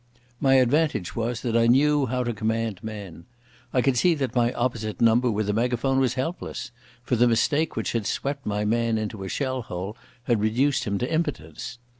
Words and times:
My 0.39 0.55
advantage 0.55 1.15
was 1.15 1.41
that 1.41 1.55
I 1.55 1.67
knew 1.67 2.07
how 2.07 2.23
to 2.23 2.33
command 2.33 2.83
men. 2.83 3.25
I 3.71 3.83
could 3.83 3.95
see 3.99 4.15
that 4.15 4.33
my 4.35 4.51
opposite 4.53 4.99
number 4.99 5.29
with 5.29 5.45
the 5.45 5.53
megaphone 5.53 5.99
was 5.99 6.15
helpless, 6.15 6.71
for 7.03 7.15
the 7.15 7.27
mistake 7.27 7.75
which 7.75 7.91
had 7.91 8.07
swept 8.07 8.43
my 8.43 8.65
man 8.65 8.97
into 8.97 9.23
a 9.23 9.29
shell 9.29 9.61
hole 9.61 9.95
had 10.23 10.41
reduced 10.41 10.85
him 10.85 10.97
to 10.97 11.13
impotence. 11.13 11.77